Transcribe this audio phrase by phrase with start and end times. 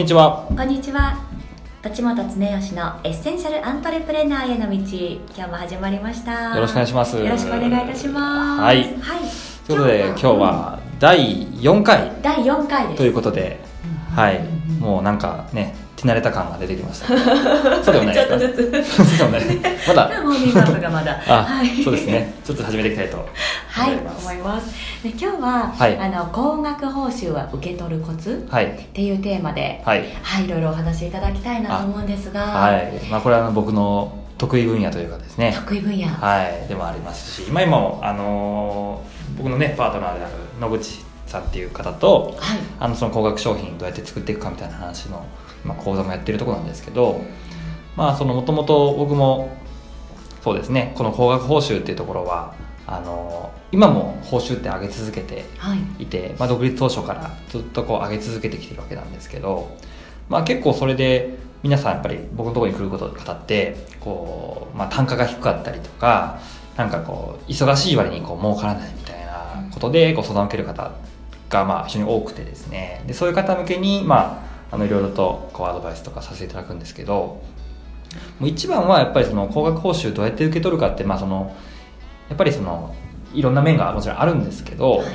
[0.00, 0.46] こんにちは。
[0.56, 1.18] こんにちは。
[1.82, 6.54] 土本恒義のエッセンシャルアントレプレナーへの道、今日も始まりました。
[6.54, 7.18] よろしくお願いします。
[7.18, 8.62] よろしくお願いいたします。
[8.62, 8.76] はい。
[8.78, 8.94] はい。
[9.66, 12.96] ということで今日は第4回第4回です。
[12.96, 13.60] ということで、
[14.10, 14.80] うんはいうんうん。
[14.80, 17.08] もうなんかね、手慣れた感が出てきました。
[17.84, 18.54] そうでもないちょですか？
[18.54, 18.84] っとずつ。
[18.96, 19.42] そうでもない。
[19.86, 20.10] まだ。
[20.24, 21.20] モーニングアップがまだ。
[21.28, 21.84] あ、はい。
[21.84, 22.06] そうです。
[22.06, 22.32] ね。
[22.42, 23.28] ちょっと始めていきたいと
[23.70, 25.02] はい、思います。
[25.02, 28.66] で今日は、はいあの高額報酬は受け取るコツはい。
[28.66, 30.04] っていうテーマで、はい。
[30.22, 32.92] はい、いろいろお話しいただきたいなと思うんですが、はい。
[33.10, 35.52] まあこれはあの僕の得意分野というかですね。
[35.54, 36.06] 得意分野。
[36.06, 36.68] はい。
[36.68, 42.34] でもありますし、今今もあのー僕のねパートナーである野口さんっていう方と。
[42.38, 42.58] はい。
[42.80, 45.24] あのその高額商品どうやって作っていくかみたいな話の、
[45.64, 47.20] まあ、講座もやってるところなんですけど
[47.96, 49.54] まあそのもともと僕も
[50.42, 52.54] そうですねこの高額報酬っていうところは
[52.90, 56.02] あの今も報酬って上げ続けてはい。
[56.02, 59.76] いて、まあ、独立当初からずっとこう上げ続けてきてるわけなんですけど、
[60.28, 66.40] まあ、結構それで皆さんやっぱり僕のところに来ること方ってこう、まあ、単価が低かったりとか
[66.76, 70.92] なんかこう忙しい割にこう儲からないみたいなことでご相談を受ける方
[71.48, 77.42] がまあ非常に多くてですねでそういう方向けにまああのいろいろとこうアドバイスとかさせていただくんですけど
[78.38, 81.54] もう一番はやっぱりその高額報酬どうやって受け取るかってまあその
[82.30, 82.94] やっぱりその
[83.34, 85.06] いろんな面がもちろんあるんですけど、はい。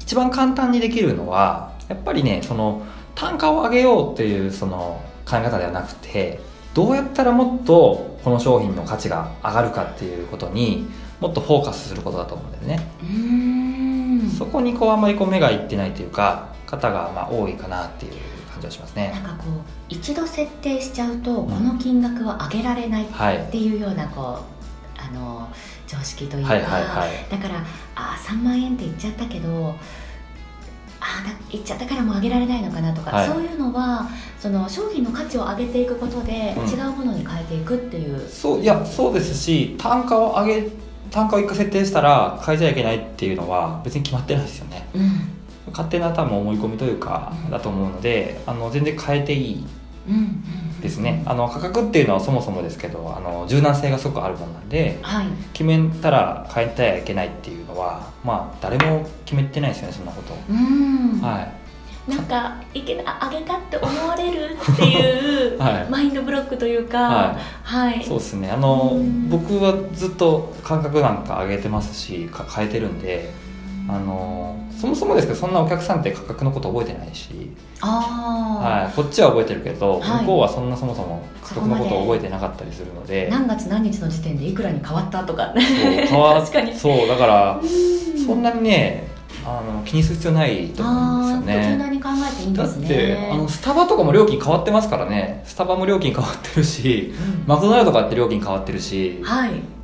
[0.00, 6.40] 一番簡単にできるのはやっぱりねその単価を上げようっていうその考え方ではなくて
[6.74, 10.86] どうやったらもっとこの商品の価値が上がるかっていうことに
[11.20, 14.28] もっとフォーカスすることだと思うんだよね。
[14.38, 18.12] そこにこうあんまりこう目がいってないというか方がまあ多いかなっていう
[18.50, 19.10] 感じがしますね。
[19.12, 19.50] なんかこう
[19.88, 25.48] 一度設定しちゃうと、この金額は上げられないっはいていうようなこうあの
[25.88, 27.26] 常識というか、はいはいはい。
[27.30, 29.74] だからあー3万円って言っちゃったけど
[31.00, 33.28] あーだ言っちゃったからもう上げられないのかなとか、はい。
[33.28, 36.68] そういうのはその商品の価値を上げていくことで、うん。
[36.68, 38.28] 違うものに変えていくっていう。
[38.28, 40.70] そういやそうですし単価を上げ
[41.10, 44.86] 単価を一回設定したら変えちゃいけないっていうのは別に決まってないですよね。
[44.94, 45.72] うん。
[45.72, 47.50] 勝手な多分思い込みというかうん。
[47.50, 49.66] だと思うのであの全然変えていい。
[50.08, 50.42] うんうん、
[50.80, 51.22] ですね。
[51.26, 55.26] あの価格っていうのはそもそもですけどあの柔軟性がすごくあるものなんではい。
[55.52, 61.68] 決めたら変えてはいけないっていうのはまあ誰も決めてないですよねそんなこと、うん、はい。
[62.10, 65.90] なんかいけな上げたって思われるっていう、 はい。
[65.90, 68.50] マインドブロックというかははい、そうですね。
[68.50, 69.28] あのうん。
[69.28, 73.30] 僕はずっと感覚なんか上げてますしか変えてるんで
[73.88, 77.50] あのそもそもですけどそんなお客さんって価格のこと覚えてないし、
[77.80, 80.20] ああ、はい、こっちは覚えてるけど、はい。
[80.20, 83.28] 向こうはそんなそもそも価格のことを覚えてなかったりするので。
[83.30, 85.52] 何月何日の時点でいくらに変わったとか。
[85.52, 86.74] ねそう変わ確かに。
[86.74, 87.68] そうだからうん。
[88.24, 89.08] そんなにね
[89.44, 92.88] あの気にする必要ないと思うんですよ柔ね軟に考えていいんだっですね。
[92.88, 95.42] てあのスタバとかも料金変わってますからね。
[95.44, 97.44] スタバも料金変わってるしうん。
[97.46, 99.20] マクドナルドとかって料金変わってるし。
[99.24, 99.77] はい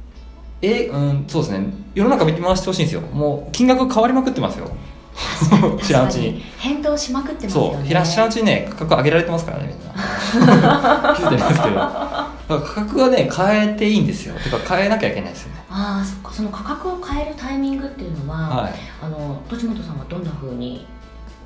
[0.65, 1.67] えうんそうですね。
[1.95, 3.01] 世の中見て回してほしいんですよ。
[3.01, 4.71] もう金額変わりまくってますよ。
[5.83, 6.43] 知らんうちに。
[6.59, 7.77] 変動しまくってますよね。
[7.77, 7.87] そう。
[7.87, 9.95] 知らんうちにね価格上げられてますからねみんな。
[11.17, 11.75] 気づいてないですけど。
[11.77, 14.35] だから価格はね変えていいんですよ。
[14.35, 15.65] てか変えなきゃいけないですよね。
[15.71, 16.33] ああそっか。
[16.33, 18.73] その価格を変えるタイミングっていうのは、はい。
[19.03, 20.87] あの栃本さんはどんなふうに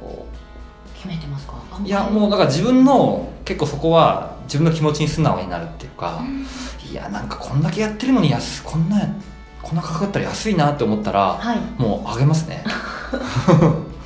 [0.01, 0.48] こう
[0.99, 1.55] 決めてますか？
[1.73, 6.47] あいやもうだから自分の結構そこは自分の気持ちに素直になるっていうか、うん。
[6.91, 9.01] いやなんかこんだけやってるのに安こんな
[9.63, 11.59] こんな価格だったら安いなって思ったらはい。
[11.81, 12.65] もう上げますね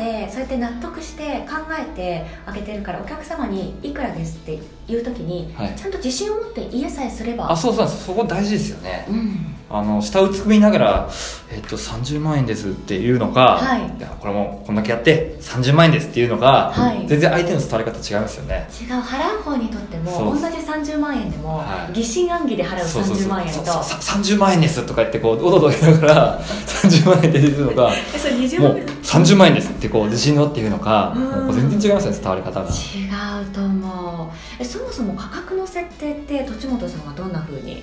[0.00, 5.76] でそうやって納得して考えてあげてるからお客様にいくらですって言う時にはい。
[5.76, 7.50] ちゃんと自信を持って家さえすれば。
[7.50, 9.06] あそうそうそこ大事ですよね。
[9.08, 9.56] うん。
[9.72, 11.08] あの下をつくみながら
[11.48, 14.00] 「えっと30万円です」っていうのか、はい。
[14.00, 17.06] やこれもこんだけやって30万円ですっていうのが、はい。
[17.06, 18.68] 全然相手の伝わり方違いますよね。
[18.80, 20.40] 違う払う方にとってもそう。
[20.40, 21.92] 同じ30万円でも、はい。
[21.92, 23.26] 疑心暗鬼で払うそうそうそう。
[23.26, 23.52] 30万円と。
[23.54, 31.46] そうそうさ30万円ですとか言ってこうおどおど言いながら30万円ってるのかえそれ20もう万円30万円ですってこう自信のっていうのかうん。
[31.46, 32.68] もう全然違いますよね伝わり方が。
[32.68, 34.62] 違うと思う。
[34.62, 37.82] えそもそも価格の設定って栃本さんはどんなふうに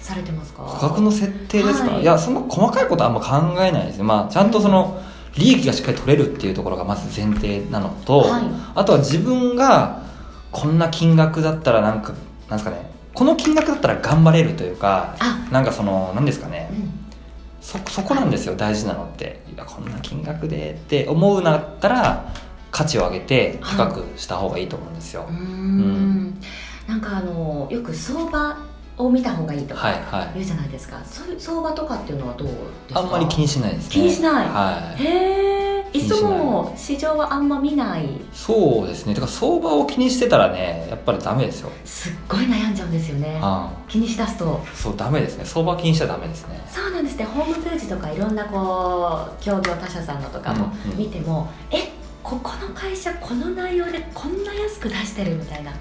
[0.00, 0.64] されてますか？
[0.64, 2.02] 価格の設定ですか、はい。
[2.02, 4.04] い、やそんな細かいことはあんま考えないですね。
[4.04, 5.02] まあちゃんとその
[5.36, 8.44] 利益がしっかり取れるっていうところがまず前提なのと、はい。
[8.74, 10.02] あとは自分が
[10.50, 12.14] こんな金額だったらなんか
[12.48, 12.90] なんですかね。
[13.12, 15.46] この金額だったら頑張れるというかあ。
[15.50, 16.70] なんかその何ですかね。
[16.72, 17.01] うん
[17.62, 19.40] そそこなんですよ大事なのって。
[19.54, 22.34] いやこんな金額でって思うんだったら
[22.70, 26.40] 価値を上げて高くした方がいいと思うんですよ、うーん。
[26.88, 28.56] なんかあのよく相場
[28.96, 30.30] を見た方がいいとかはいはい。
[30.34, 32.54] 言うじゃないですか、そういう相場とかっていうのはどうで
[32.88, 33.00] すか？
[33.00, 33.90] あんまり気にしないですね。
[33.90, 34.48] 気にしない。
[34.48, 35.02] はい。
[35.02, 35.61] へえ
[35.92, 38.08] いっそも市場はあんま見ない。
[38.32, 39.14] そうですね。
[39.14, 41.70] だから相場を気にしてたらねやっぱりダメですよ。
[41.84, 43.38] すっごい悩んじゃうんですよね。
[43.42, 44.60] あ気にしだすと。
[44.74, 45.44] そうダメですね。
[45.44, 46.60] 相場気にしちゃダメですね。
[46.68, 47.24] そうなんですね。
[47.24, 50.98] ホームページとかいろんなこう協業他社さんのとかもうんうん。
[50.98, 51.92] 見ても、え
[52.22, 55.72] ここの会社この内容でこんな安く出してるみたいな、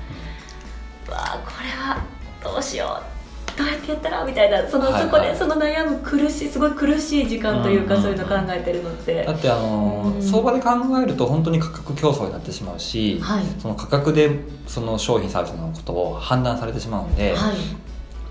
[1.07, 2.03] うわあこれは
[2.43, 3.20] どうしよう
[3.57, 4.25] どうやってやったら？
[4.25, 5.03] みたいなその、はいはい。
[5.03, 9.23] そこでその悩む苦しいすごい苦しい時間というか、うんうんそういうの考えてるのって。
[9.23, 10.21] だってあのうん。
[10.21, 10.69] 相場で考
[11.01, 13.43] えると本当に価格競争になってしまうし、はい。
[13.59, 17.55] その価格でその商品サービスのことを判断されてしまうんで、はい。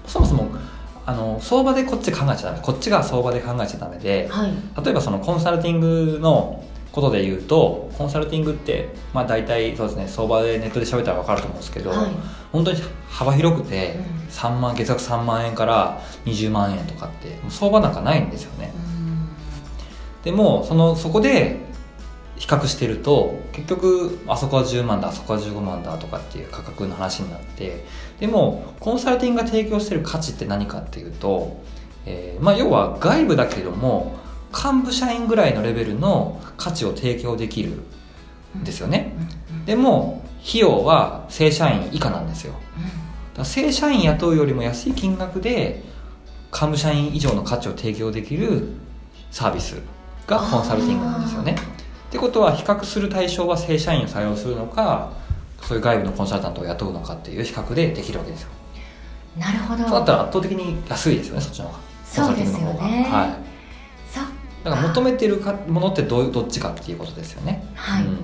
[0.06, 0.49] そもそも
[1.06, 2.61] あの相場でこっち考えちゃダメ。
[2.62, 4.52] こっちが相場で考えちゃダメではい。
[4.84, 12.11] 例えばそのコンサルティングのことで言うとコンサルティングってまあ大体そうですね相場でネットで喋ったら分かると思うんですけど、はい。
[12.53, 14.21] 本当に幅広くてうん。
[14.31, 18.73] 3万月額3万円から20万円とかって相場なんかないんですよね。
[18.75, 19.29] うん。
[20.25, 21.71] でもそのそこで
[22.41, 27.85] 比較してると結局あそこは10万だあそこは15万だとかっていう価格の話になって
[28.19, 31.61] でもコンサルティングが提供してる価値って何かっていうと、
[32.07, 34.19] えーまあ、要は外部だけれども
[34.52, 37.81] 幹部社員ぐらいのレベルの価値を提供できる
[38.58, 39.12] んですよね
[39.64, 42.55] でも費用は正社員以下なんですよ
[43.44, 45.82] 正社員雇うよりも安い金額で
[46.52, 48.69] 幹部社員以上の価値を提供できる
[49.31, 49.81] サービス
[50.26, 51.55] がコンサルティングなんですよね。
[51.55, 55.12] ってことは比較する対象は正社員を採用するのか
[55.62, 58.49] そういう外部のコンサルタントを雇うのかっていう比較でできるわけですよ。
[59.38, 61.79] なるほどそうだったら圧倒的に安いですよねそっちの方が。
[62.05, 63.50] そうですよねはい。
[64.65, 67.65] だから求めてるかものってどうどっちかっていうことですよね。
[67.75, 68.19] はい、うん。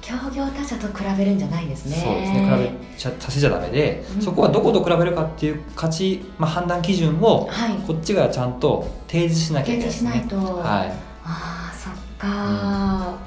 [0.00, 1.96] 協業他社と比べるんじゃないんですね。
[1.96, 2.72] そうですね。
[2.80, 4.22] 比べちゃさせちゃダメで、うん。
[4.22, 7.74] そこはどこと比べるかっていう価値、まあ、判断基準をはい。
[7.86, 10.10] こっちがちゃんと提示しなきゃいけ提ないですね。
[10.10, 10.92] 示しないと、はい。
[11.24, 13.18] ああそっか、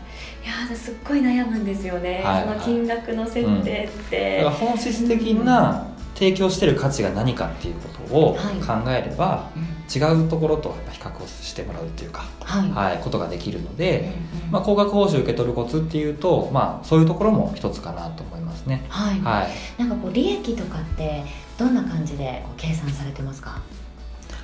[0.43, 2.43] いやーすっごい悩むんですよね、はい。
[2.43, 8.55] その金額の設定って、だから本質的な提供してる価値が何かっていうことをはい。
[8.83, 14.13] 考えれば、うん違うところとやっぱ比較をしてもらうっていうか、はい、はい、ことができるのうんで、
[14.45, 14.51] うん。
[14.51, 18.85] まあ、高額報酬受け取るコツっていうと、まあ、そういうところも一つかなと思いますね。
[18.89, 19.19] はい。
[19.21, 21.23] はい、なんかこう利益とかって
[21.57, 23.61] どんな感じでこう計算されてますか？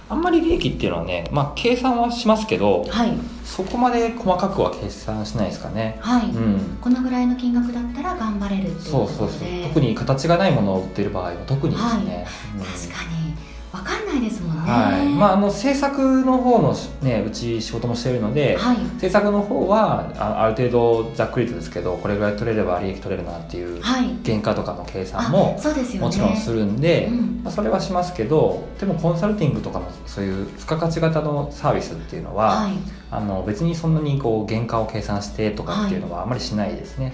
[0.10, 3.14] あんまり利益っていうのはね、まあ、計算はしますけどはい。
[3.46, 5.98] そこまで細かくは計算しないですかね。
[6.02, 6.78] はい、うん。
[6.82, 9.48] このぐらいの金額だったら頑張れるっていうとそうそうそう。
[9.70, 12.64] 特に形がないものを売ってる場合は特にですね、うん。
[12.64, 13.34] 確かに
[13.72, 14.70] 分かんないですもんね。
[14.70, 15.08] はい。
[15.08, 18.78] まあ、あの制作の方の、ね、うち仕事もしているので、はい。
[19.00, 24.10] 制作の方はあある程度ざっくりとですけどこれぐらい取れれば利益取れるなっていうはい。
[24.26, 26.08] 原価とかの計算あもそうですよね。
[26.08, 27.42] もちろんするんで、うん。
[27.44, 32.74] まあ、それはしますけどでもコンサルティングとかのそういう付加価値型のサービスっていうのは、はい。
[33.10, 37.14] あの別にそんなにこう原価を計算してとかっていうのはあまりしないですね、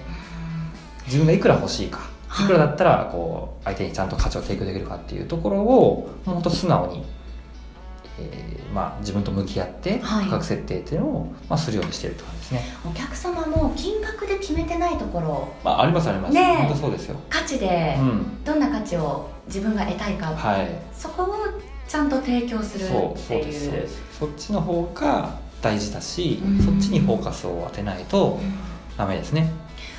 [1.06, 1.98] 自分がいくら欲しいか。
[1.98, 2.44] はい。
[2.44, 7.04] いくらだったらこう相手にちゃんと価値を提供できるかっていうところを本当素直に、
[8.20, 10.26] えーまあ、自分と向き合ってはい。
[10.26, 15.48] 価格設定っていうのを、まあ、するようにしているとかですね、お客様も金額で決めてないところ。
[15.64, 16.64] まあ、ありますあります、ねえ。
[16.64, 18.44] 本当そうですよ、価値でうん。
[18.44, 20.68] どんな価値を自分が得たいか、はい。
[20.94, 21.36] そこを
[21.88, 22.88] ちゃんと提供するっ
[23.28, 23.88] ていう。
[24.20, 26.60] そっちの方が大事だし、うん。
[26.60, 28.54] そっちにフォーカスを当てないとうん。
[28.98, 29.52] ダメですね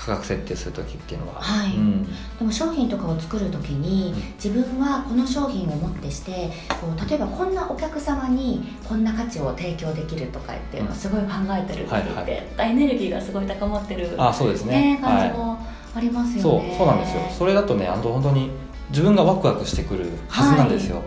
[0.09, 1.77] 価格設定する時っていうのは、はい。
[1.77, 2.05] うん。
[2.05, 2.11] で
[2.41, 4.23] も商品とかを作る時にうん。
[4.43, 6.51] 自分はこの商品をもってして
[6.81, 12.71] こう例えばこんなお客様にこんな価値を提供できるとかっていうのをすごい考えてる時って、はいはい。
[12.71, 14.95] エネルギーがすごい高まってる、あそうですね。
[14.95, 15.31] ね、感はい。
[15.31, 15.59] じも
[15.95, 17.23] ありますよそうね、そうなんですよ。
[17.39, 18.51] それだとねあの本当に
[18.91, 21.03] 自分がワクワクしてくるはずなんですよ、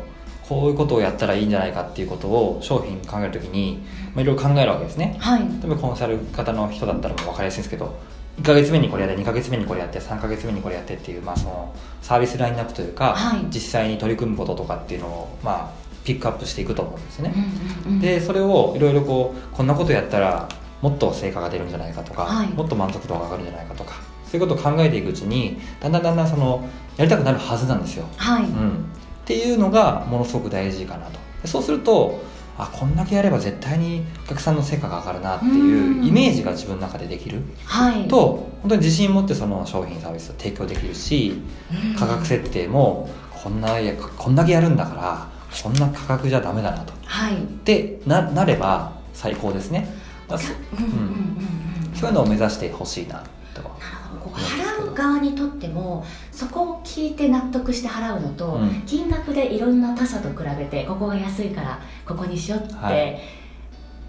[0.51, 3.81] こういうことをやったらいいんじゃないかっていうことを商品考えるときに、
[4.13, 5.15] まあ、いろいろ考えるわけですね。
[5.17, 5.39] はい。
[5.39, 7.97] 例えばコンサル型の人だったらもう分かりやすいんですけど
[8.41, 13.45] 1ヶ月目にこれやって2ヶ月目にこれやって3ヶ月目にこれやってっていう、まあ、そのサービスラインナップというか、はい。
[13.49, 15.71] 実際に取り組むこととかっていうのを、まあ、
[16.03, 17.33] ピックアップしていくと思うんですよね、
[17.85, 18.01] うんうんうん。
[18.01, 20.49] でそれをいろいろこうこんなことやったら
[20.81, 22.49] もっと成果が出るんじゃないかとか、はい。
[22.49, 23.93] もっと満足度が上がるんじゃないかとか
[24.25, 26.67] そういうことを考えていくうちにだんだんだんだんその
[26.97, 28.85] やりたくなるはずなんですよ、はい、うん、
[29.31, 31.19] っていうのがものすごく大事かなと。
[31.41, 32.21] でそうすると
[32.57, 36.05] あこんだけやれば絶対にお客さんの成果が上がるなっていううん。
[36.05, 37.41] イメージが自分の中でできる。
[37.65, 38.07] はい。
[38.07, 41.41] と本当に自信持ってその商品サービスを提供できるし
[41.91, 41.95] うん。
[41.95, 43.09] 価格設定も
[43.43, 45.27] こんないやこんだけやるんだから
[45.63, 46.93] こんな価格じゃダメだなと。
[47.05, 47.35] はい。
[47.63, 49.87] でななれば最高ですね。
[50.29, 51.37] うん
[51.95, 53.23] そういうのを目指してほしいな
[53.53, 54.35] とはなるほど
[55.01, 58.83] 側にとってもそこを聞いて納得して払うのと、うん。
[58.85, 63.19] 金額でいろんな他社と比べてここが安いからここにしようって、はい。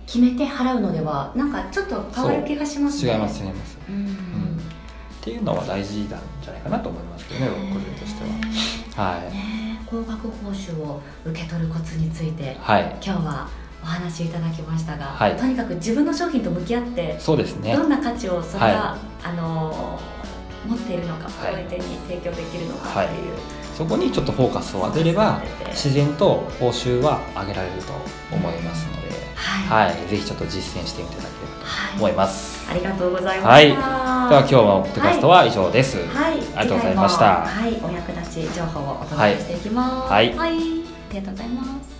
[0.06, 3.12] 決めて払うのではなんかちょっと変わる気がしますね。
[3.12, 3.78] 違います違います。
[3.88, 4.08] うん、っ
[5.22, 6.08] ていうのは大事なん
[6.42, 8.24] じゃないかなと思いますけどね僕個人として
[9.00, 9.12] は。
[9.12, 9.20] はい。
[9.32, 12.98] ねえ高額報酬を受け取るコツについてはい。
[13.02, 13.48] 今日は
[13.82, 15.36] お話しいただきましたが、はい。
[15.36, 17.74] とにかく自分の商品と向き合ってそうですね。
[17.74, 19.98] どんな価値をそれが、はあの
[20.66, 21.54] 持っているのか、はい。
[21.54, 23.04] 相手に提供できるのか。
[23.04, 23.18] ってい。
[23.18, 23.32] う、
[23.76, 25.40] そこにちょっとフォーカスを当てれば
[25.70, 27.92] 自然と報酬は上げられると
[28.34, 31.92] 思いますので、はい、はい、ぜひちょっと実践してみていただければはい。
[31.92, 32.70] と思います。
[32.70, 34.28] ありがとうございまはい、した。
[34.28, 35.98] では今日のポッドキャストは以上です。
[35.98, 37.24] はい、ありがとうございました。
[37.44, 40.12] はい、お役立ち情報をお届けしていきます。
[40.12, 40.34] はい。
[40.36, 41.91] はい、ありがとうございます。